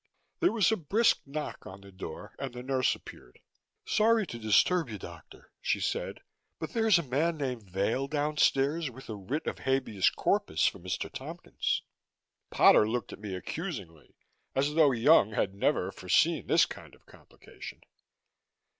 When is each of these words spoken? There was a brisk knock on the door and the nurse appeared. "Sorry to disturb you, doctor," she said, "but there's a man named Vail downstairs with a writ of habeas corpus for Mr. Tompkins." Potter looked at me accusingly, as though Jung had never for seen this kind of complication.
There 0.39 0.51
was 0.51 0.71
a 0.71 0.77
brisk 0.77 1.19
knock 1.27 1.67
on 1.67 1.81
the 1.81 1.91
door 1.91 2.33
and 2.39 2.51
the 2.51 2.63
nurse 2.63 2.95
appeared. 2.95 3.39
"Sorry 3.85 4.25
to 4.25 4.39
disturb 4.39 4.89
you, 4.89 4.97
doctor," 4.97 5.51
she 5.61 5.79
said, 5.79 6.21
"but 6.57 6.71
there's 6.71 6.97
a 6.97 7.03
man 7.03 7.37
named 7.37 7.69
Vail 7.69 8.07
downstairs 8.07 8.89
with 8.89 9.09
a 9.09 9.15
writ 9.15 9.45
of 9.45 9.59
habeas 9.59 10.09
corpus 10.09 10.65
for 10.65 10.79
Mr. 10.79 11.07
Tompkins." 11.07 11.83
Potter 12.49 12.89
looked 12.89 13.13
at 13.13 13.19
me 13.21 13.35
accusingly, 13.35 14.15
as 14.55 14.73
though 14.73 14.91
Jung 14.91 15.33
had 15.33 15.53
never 15.53 15.91
for 15.91 16.09
seen 16.09 16.47
this 16.47 16.65
kind 16.65 16.95
of 16.95 17.05
complication. 17.05 17.81